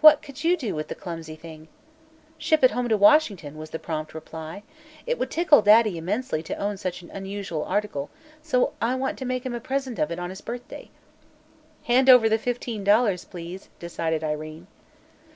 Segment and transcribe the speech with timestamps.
[0.00, 1.66] What could you do with the clumsy thing?"
[2.38, 4.62] "Ship it home to Washington," was the prompt reply.
[5.08, 8.08] "It would tickle Daddy immensely to own such an unusual article,
[8.40, 10.90] so I want to make him a present of it on his birthday."
[11.82, 14.68] "Hand over the fifteen dollars, please," decided Irene.